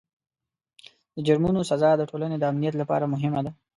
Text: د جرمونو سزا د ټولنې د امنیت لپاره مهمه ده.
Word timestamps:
د 1.15 1.17
جرمونو 1.27 1.61
سزا 1.69 1.91
د 1.97 2.01
ټولنې 2.09 2.37
د 2.39 2.43
امنیت 2.51 2.75
لپاره 2.81 3.11
مهمه 3.13 3.41
ده. 3.45 3.51